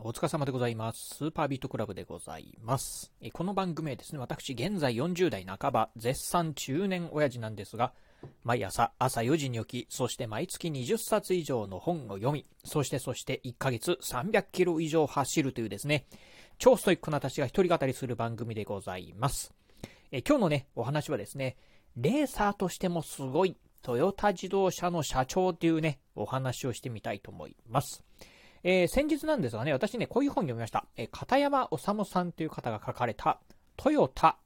[0.00, 1.14] お疲れ様でございます。
[1.16, 3.12] スーパービートクラブでございます。
[3.32, 7.92] この番組はですね、私、現在40代半ば、絶賛中年親父なんですが、
[8.42, 16.06] 毎朝朝4時に起き、そして毎月20冊以上の本を読み、そしてそして1ヶ月300キロ以上走るというですね、
[16.58, 19.54] 超ストイックな私が一人語りする番組でございます。
[20.10, 21.56] え今日のね、お話はですね、
[21.96, 28.04] レーサーとしてもすごい、トヨタ自動車の社長というね、お話をしてみたいと思います。
[28.64, 30.86] えー、先日なんですがね、私ね、こういう本読みました。
[30.96, 33.38] えー、片山治さんという方が書かれた、
[33.76, 34.38] トヨタ、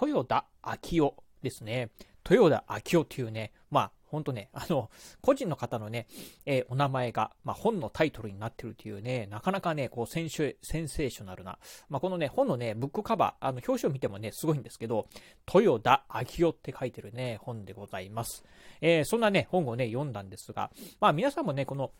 [0.00, 1.90] 豊田昭夫ですね。
[2.28, 4.90] 豊田昭夫というね、まあ、ほんとね、あの、
[5.22, 6.06] 個人の方のね、
[6.44, 15.08] えー、お名前が、まあ、本のタイトルになってるというね、なかなかね、こう、センセーショナルな、まあ、このね、本のね、ブックカバー、あの、表紙を見てもね、すごいんですけど、
[15.52, 18.44] 豊田昭夫って書いてるね、本でございます。
[18.82, 21.90] えー、そんなね、本をね、読んだんですが、まあ、皆さんもね、この、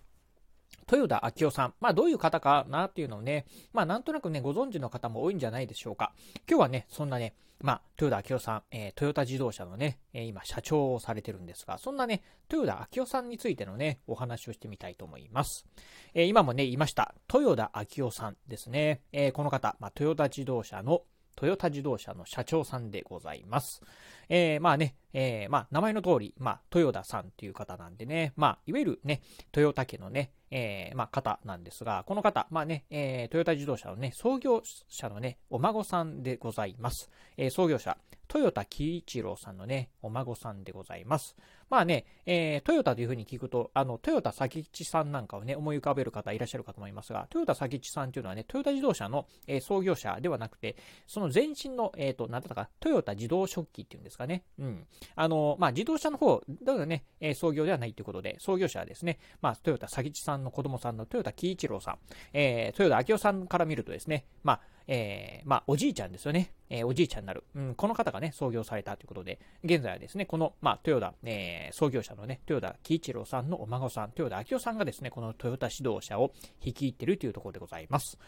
[0.91, 1.75] 豊田昭夫さん。
[1.81, 6.13] まあ、どういう方かなっていうのをね、まあ、なんとなくね、ご存知の方も多いんじゃないでしょうか。
[6.49, 15.65] 今日はね、そんなね、まあ、豊田昭夫さん、えー、トヨタ自動車のね、えー、今、社長をされてるんですが、そんなね、豊田昭夫さんについてのね、お話をしてみたいと思います。
[16.13, 19.01] えー、今もね、言いました、豊田昭夫さんですね。
[19.13, 21.03] えこの方、まあ、トヨタ自動車の
[21.37, 23.83] トヨタ自動車の社長さんでございます。
[24.29, 29.23] えー、まあね、えー、まあ、名前の通り、まあ、豊田さんっていう方なんでね、まあ、いわゆるね、
[29.53, 37.11] トヨタ家のね、えー、まあ、方なんですが、この方、まあね、えー、トヨタ自動車のね、創業者のね、お孫さんでございます。
[37.37, 37.97] えー、創業者、
[38.33, 41.37] 豊田喜一郎さんのね、お孫さんでございます。
[41.71, 54.45] まあね、えー、トヨタというふうに聞くと、あの、トヨタ佐吉さんなんかをね、思い浮かべる方いらっしゃるかと思いますが、トヨタ佐吉さんというのはね、トヨタ自動車の、えー、創業者ではなくて、その前身の、えっ、ー、と、なんだったか、トヨタ自動食器っていうんですですかね。
[54.59, 54.87] うん。
[55.17, 61.99] あの、まあ、自動車の方、だからね、えー、創業ではないということで、創業者はですね、まあ、トヨタ佐吉さんの子供さんのトヨタ喜一郎さん、
[62.33, 66.53] えー、豊田明夫さんから見るとですね、まあ、えー、まあ、おじいちゃんですよね。
[66.71, 67.45] えー、おじいちゃんになる。
[67.55, 76.33] うん、この方がね、創業されたということで、現在はですね、この、まあ、豊田、えー、創業者のね、豊田喜一郎さんのお孫さん、豊田昭夫さんがですね、このトヨタ指導者を
[76.65, 78.19] 率いてるというところでございます。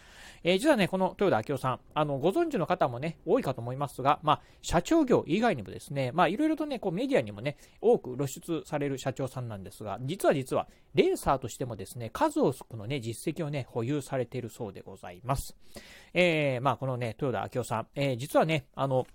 [0.45, 15.55] えー、実はね、この豊田昭夫さん、あの、ご存知の方もね、多いかと思いますが、まあ、社長業以外にもですね、まあ、いろいろとね、こう、メディアにもね、多く露出される社長さんなんですが、実は実は、レーサーとしてもですね、数多くのね、実績をね、保有されているそうでございます。
[16.19, 19.07] えー、まあ、このね、豊田明夫さん、えー、実はね、あの、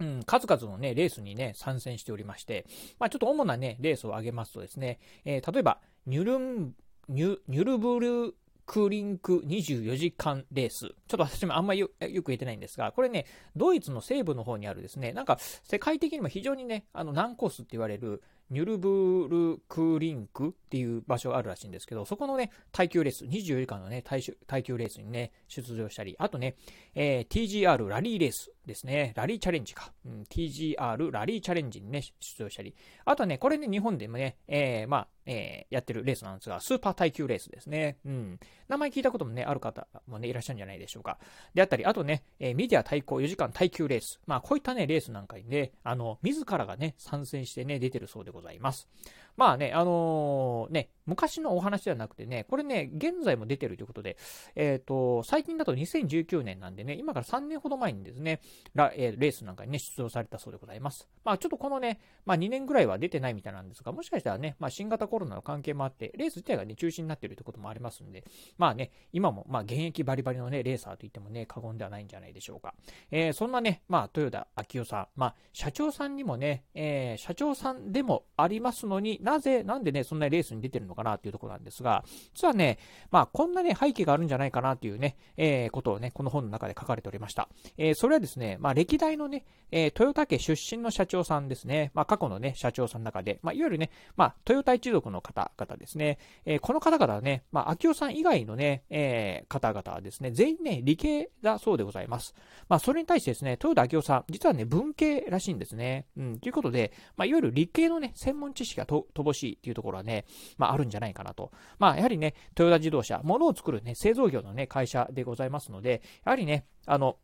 [0.00, 2.64] うん、数々のね、レースにね、参戦しておりまして、
[2.98, 6.74] まあ、ちょっと主なね、レースを挙げますとですね、えー、例えば、ニュルン、
[7.08, 8.34] ニュニュルブル
[8.64, 10.78] クリンク24時間レース。
[10.78, 26.56] ちょっと私もあんまりよく言えてないんですが、これね、ドイツの西部の方にあるですね、なんか世界的にも非常にね、あの難コースって言われる、ニュルブールクリンクっていう場所があるらしいんですけど、そこのね、耐久レース、24時間のね、耐久レースにね、出場したり、あとね、
[26.94, 32.74] えー、TGR ラリーレースですね、ラリーチャレンジか、うん、TGR ラリーチャレンジにね、出場したり、
[33.04, 37.98] あとね、これね、日本でもね、えー、まあ、えー、やってるレースなんですが、スーパー耐久レースですね。
[38.04, 38.38] うん。
[38.68, 41.18] 名前聞いたこともね、ある方もね、いらっしゃるんじゃないでしょうか。
[41.54, 44.20] であったり、あとね、えー、メディア対抗4時間耐久レース。
[44.26, 48.88] まあ、こういったね、レースなんかにね、あの、自らがね、参戦してね、出てるそうでございます。
[49.36, 54.16] まあね、あのー、ね、昔のお話ではなくてね、これね、現在も出てるということで、
[54.54, 58.40] えっ、ー、と、最近だと2019年なんでね、今から3年ほど前にですね、
[58.74, 61.08] ラえー、レースなんかにね、出場されたそうでございます。
[61.24, 68.24] まあちょっとこのね、まあ2年ぐらいは出てないみたいなんですが、もしかしたらね、まあ新型コロナの関係もあって、レース自体がね、中止になっているということもありますんで、
[68.56, 72.74] まあね、今も、まあ現役バリバリのね、レーサーと言ってもね、過言ではないんじゃないでしょうか。
[73.10, 82.04] えー、そんなね、まあ豊田昭夫さん、まあ社長さんにもね、えー、社長さんでもありますのになぜ、なんでね、そんなレースに出てるのかなっていうところなんですが、
[82.34, 82.78] 実はね、
[83.10, 87.48] まあ、こんなね、背景があるんじゃないかなというね、えー、ことをね、この本の中で書かれておりました。
[87.78, 102.34] えー、それはですね、まあ、歴代のね、えー、トヨタ家出身の社長さんですね、まあ、過去のね、社長さんの中で、まあ、いわゆるね、まあ、トヨタ一族の方々ですね、えー、この方々はね、まあ、秋夫さん以外のね、えー、方々はですね、全員ね、理系だそうでございます。
[102.68, 106.06] まあ、それに対してですね、豊田秋夫さん、実はね、文系らしいんですね。
[106.16, 110.24] うん、ということで、まあ、いわゆる理系のね、専門知識が乏しいっていうところはね、
[110.58, 111.52] まあ、あるんじゃないかなと。
[111.78, 117.16] まあ、やはりね、トヨタ自動車、物を作るね、製造業のね、会社でございますので、やはりね、あの、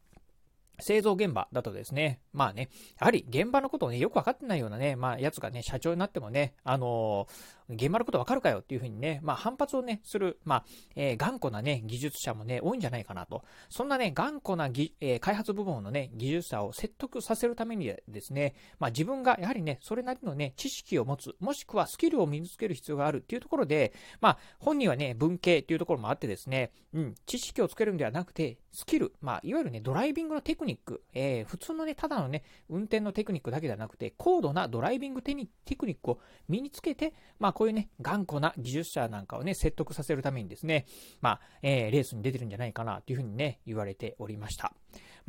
[0.81, 2.69] 製造現場だとですね、まあね、
[2.99, 10.65] やはり現場のことをね、よくわかってないようなね、まあ、やつがね、社長になってもね、あのー、現場のことわかるかよっていうふうにね、まあ、反発をね、する、まあ、
[10.97, 13.45] えー、頑固なね、技術者もね、多いんじゃないかなと。
[13.69, 35.35] そんなね、頑固なぎ、えー、開発部門のね、技術者を説得させるためにですね、まあ、自分がやはりね、それなりのね、知識を持つ、もしくはスキルを身につける必要があるっていうところで、まあ、本人はね、文系っていうところもあってですね、うん、知識をつけるんではなくて、スキル、まあ、いわゆるね、ドライビングのテクニック、ニックえー、普通のね、ただのね、運転のテクニックだけではなくて、高度なドライビングテ
[35.65, 40.87] テクニックを身につけて、まあ、こういうね、頑固な技術者なんかをね、説得させるためにですね、
[41.21, 44.73] まあ、えー、レースに出てるんじゃないかな、というふうにね、言われておりました。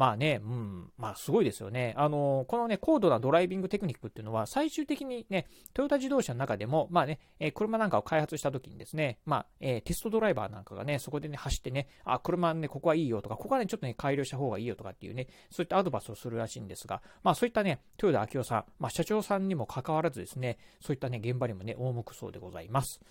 [0.02, 1.94] まあね、うん、まあすごいですよね。
[1.96, 5.46] あの、このね、高度なドライビングテクニックっていうのは、最終的にね、
[5.76, 23.02] トヨタ自動車の中でも、まあね、え、車なんかを開発した時にですね、まあ、えー、テストドライバーなんかがね、そこでね、走ってね、あ、車ね、ここはいいよとか、ここはね、ちょっとね、改良した方がいいよとかっていうね、そういったアドバイスをするらしいんですが、まあそういったね、豊田昭夫さん、まあ社長さんにも関わらずですね、そういったね、現場にもね、赴くそうでございます。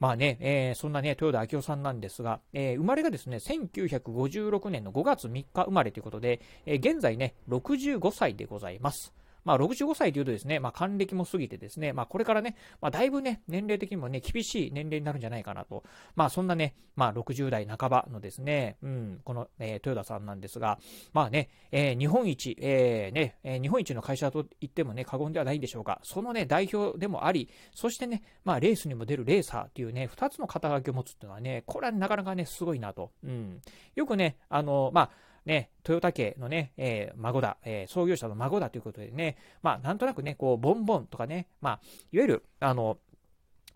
[0.00, 9.14] まあね、えー、そんなね、豊田章夫さんなんですが、えー、生まれがですね、1956年の5月3日生まれということで、えー、現在ね、65歳でございます。
[9.44, 15.84] まあ、65歳というとですね、まあ、還暦も過ぎてですね、まあ、これからね、まあ、だいぶね、年齢的にもね、厳しい年齢になるんじゃないかなと。
[16.16, 20.78] まあ、そんなね、まあ、60代半ばのですね、うん、この、えー、豊田さんなんですが、
[21.12, 26.00] まあね、えー、日本一、えー、ね、えー、日本一の会社と言ってもね、過言ではないんでしょうか。
[26.02, 33.10] そのね、代表でもあり、そしてね、まあ、レースにも出るレーサーっていうね、二つの肩書きを持つっていうのはね、これはなかなかね、すごいなと。
[33.24, 33.60] うん。
[33.94, 35.10] よくね、あの、まあ、
[35.46, 41.80] ね、豊田家のね、えー、孫だ、えー、創業者の孫だということでね、まあ、なんとなくね、こう、ボンボンとかね、まあ、
[42.12, 42.98] いわゆる、あの、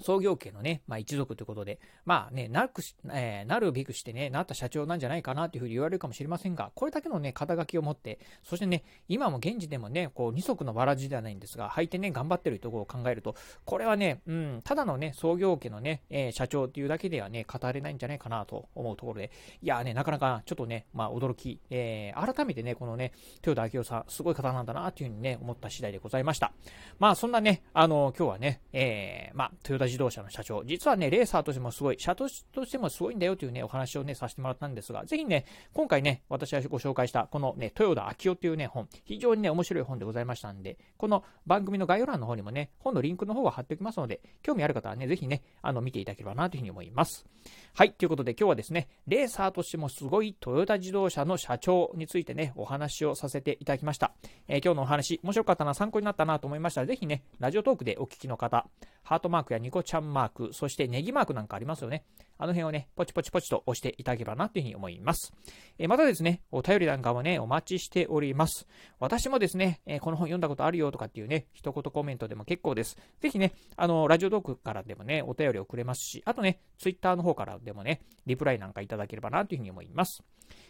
[0.01, 13.35] 創業家のね、まあ一族ということで、まあね、なくし、えー、なるべくしてね、なった社長なんじゃないかなというふうに言われるかもしれませんが、これだけのね、肩書きを持って、そしてね、今も現時でもね、こう二足のわらじではないんですが、履いてね、頑張ってるところを考えると、
[13.65, 23.13] これはね、うん、ただのね、創業家のね、えー、社長っていうだけではね、語れないんじゃないかなと思うところで、いやね、なかなかちょっとね、まあ驚き、えー、改めてね、このね、
[23.45, 26.53] 豊田明夫さん、すごい方なんだなというふうにね、思った次第でございました。
[27.01, 47.27] まあそんなね、あの、今日はね、えー、まあ、トヨタ自動車の社長、実はね、レーサーとしてもすごい、車としてもすごいんだよというね、お話をね、させてもらったんですが、ぜひね、今回ね、私がご紹介した、このね、豊田昭夫というね、本、非常にね、面白い本でございましたんで、この番組の概要欄の方にもね、本のリンクの方を貼っておきますので、興味ある方はね、ぜひね、あの、見ていただければなというふうに思います。
[47.75, 54.13] はい、ということで今日はですね、レーサーとしてもすごいトヨタ自動車の社長についてね、お話をさせていただきました。
[54.49, 58.67] えー、今日のお話、面白かったな、参考になったなと思いましたら、ぜひね、ラジオトークでお聞きの方、
[59.03, 62.05] ハートマークやニコちゃんマーク、そしてネギマークなんかありますよね。
[62.41, 65.33] あの辺をね、ポチポチポチと押していただければなというふうに思います。
[65.77, 68.69] えー、またですね、お便りなんかもね、お待ちしております。
[69.01, 72.97] 私もですね、えー、この本読んだことあるよとかっていうね、一言コメントでも結構です。
[73.21, 80.23] ぜひね、あの、ラジオトークからでもね、お便りをくれますし、あとね、ツイッターの方からでもね、リプライなんかいただければなというふうに思います。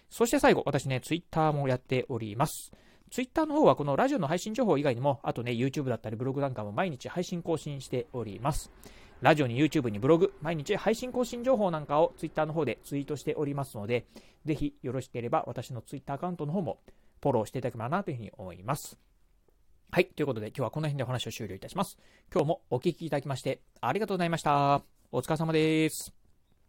[0.09, 2.73] そして最後、私ね、ツイッターもやっております。
[3.11, 8.71] ツイッターの方はこのラジオの配信情報以外にも、あとね、YouTube だったりブログなんかも毎日配信更新しております。
[9.21, 14.07] ラジオに YouTube にブログ、毎日配信更新情報なんかを Twitter の方でツイートしておりますので、
[14.45, 16.79] ぜひよろしければ私の Twitter アカウントの方も
[17.21, 18.97] フォローしていただければなというふうに思います。
[19.91, 20.07] はい。
[20.07, 21.99] ということで今日はこの辺でお話を終了いたします。
[22.33, 24.83] 今日もお聴きいただきましてありがとうございました。
[25.11, 26.18] お疲れ様です。